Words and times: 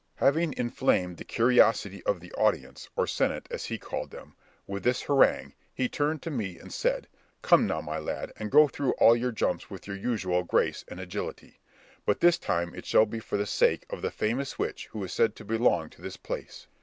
Having 0.15 0.55
inflamed 0.57 1.17
the 1.17 1.23
curiosity 1.23 2.03
of 2.05 2.21
the 2.21 2.31
audience, 2.33 2.89
or 2.95 3.05
senate, 3.05 3.47
as 3.51 3.65
he 3.65 3.77
called 3.77 4.09
them, 4.09 4.35
with 4.65 4.81
this 4.81 5.03
harangue, 5.03 5.53
he 5.75 5.87
turned 5.87 6.23
to 6.23 6.31
me 6.31 6.57
and 6.57 6.73
said, 6.73 7.07
"Come 7.43 7.67
now, 7.67 7.81
my 7.81 7.99
lad, 7.99 8.33
and 8.39 8.49
go 8.49 8.67
through 8.67 8.93
all 8.93 9.15
your 9.15 9.31
jumps 9.31 9.69
with 9.69 9.85
your 9.85 9.95
usual 9.95 10.41
grace 10.43 10.83
and 10.87 10.99
agility; 10.99 11.59
but 12.03 12.19
this 12.19 12.39
time 12.39 12.73
it 12.73 12.87
shall 12.87 13.05
be 13.05 13.19
for 13.19 13.37
the 13.37 13.45
sake 13.45 13.85
of 13.91 14.01
the 14.01 14.09
famous 14.09 14.57
witch 14.57 14.87
who 14.87 15.03
is 15.03 15.13
said 15.13 15.35
to 15.35 15.45
belong 15.45 15.91
to 15.91 16.01
this 16.01 16.17
place." 16.17 16.65